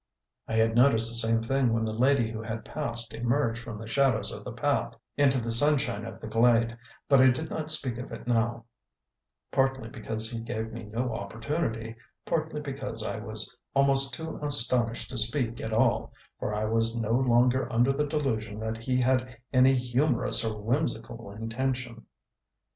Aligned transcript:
I 0.47 0.55
had 0.55 0.73
noticed 0.75 1.09
the 1.09 1.27
same 1.27 1.43
thing 1.43 1.73
when 1.73 1.85
the 1.85 1.93
lady 1.93 2.31
who 2.31 2.41
had 2.41 2.65
passed 2.65 3.13
emerged 3.13 3.61
from 3.61 3.77
the 3.77 3.85
shadows 3.87 4.31
of 4.31 4.43
the 4.43 4.51
path 4.51 4.95
into 5.15 5.39
the 5.39 5.51
sunshine 5.51 6.05
of 6.05 6.19
the 6.19 6.27
glade, 6.27 6.75
but 7.07 7.21
I 7.21 7.29
did 7.29 7.51
not 7.51 7.69
speak 7.69 7.99
of 7.99 8.11
it 8.11 8.25
now; 8.25 8.65
partly 9.51 9.89
because 9.89 10.31
he 10.31 10.39
gave 10.39 10.73
me 10.73 10.85
no 10.85 11.13
opportunity, 11.13 11.95
partly 12.25 12.61
because 12.61 13.03
I 13.05 13.19
was 13.19 13.55
almost 13.75 14.15
too 14.15 14.39
astonished 14.41 15.11
to 15.11 15.19
speak 15.19 15.61
at 15.61 15.71
all, 15.71 16.11
for 16.39 16.51
I 16.51 16.65
was 16.65 16.97
no 16.99 17.11
longer 17.11 17.71
under 17.71 17.93
the 17.93 18.07
delusion 18.07 18.59
that 18.61 18.77
he 18.77 18.99
had 18.99 19.37
any 19.53 19.75
humourous 19.75 20.43
or 20.43 20.59
whimsical 20.59 21.29
intention. 21.31 22.07